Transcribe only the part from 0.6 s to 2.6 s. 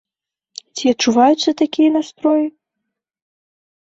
Ці адчуваюцца такія настроі?